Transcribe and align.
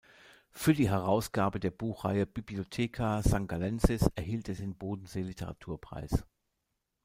Für 0.49 0.73
die 0.73 0.89
Herausgabe 0.89 1.59
der 1.59 1.69
Buchreihe 1.69 2.25
"Bibliotheca 2.25 3.21
Sangallensis" 3.21 4.09
erhielt 4.15 4.49
er 4.49 4.55
den 4.55 4.75
Bodensee-Literaturpreis. 4.75 6.25